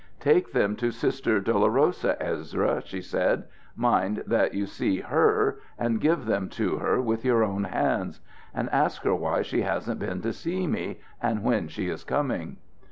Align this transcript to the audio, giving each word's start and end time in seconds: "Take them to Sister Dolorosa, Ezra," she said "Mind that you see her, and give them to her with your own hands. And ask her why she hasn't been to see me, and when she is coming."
"Take 0.19 0.51
them 0.51 0.75
to 0.77 0.89
Sister 0.89 1.39
Dolorosa, 1.39 2.17
Ezra," 2.19 2.81
she 2.83 3.01
said 3.03 3.43
"Mind 3.75 4.23
that 4.25 4.55
you 4.55 4.65
see 4.65 5.01
her, 5.01 5.59
and 5.77 6.01
give 6.01 6.25
them 6.25 6.49
to 6.57 6.77
her 6.77 6.99
with 6.99 7.23
your 7.23 7.43
own 7.43 7.65
hands. 7.65 8.19
And 8.51 8.67
ask 8.71 9.03
her 9.03 9.13
why 9.13 9.43
she 9.43 9.61
hasn't 9.61 9.99
been 9.99 10.23
to 10.23 10.33
see 10.33 10.65
me, 10.65 11.01
and 11.21 11.43
when 11.43 11.67
she 11.67 11.87
is 11.87 12.03
coming." 12.03 12.57